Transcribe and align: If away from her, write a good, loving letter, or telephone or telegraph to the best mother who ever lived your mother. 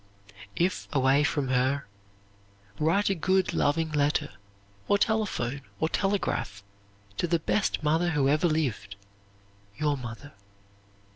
If 0.55 0.87
away 0.91 1.23
from 1.23 1.49
her, 1.49 1.85
write 2.79 3.11
a 3.11 3.13
good, 3.13 3.53
loving 3.53 3.91
letter, 3.91 4.31
or 4.87 4.97
telephone 4.97 5.61
or 5.79 5.89
telegraph 5.89 6.63
to 7.17 7.27
the 7.27 7.37
best 7.37 7.83
mother 7.83 8.09
who 8.09 8.27
ever 8.27 8.47
lived 8.47 8.95
your 9.77 9.95
mother. 9.95 10.33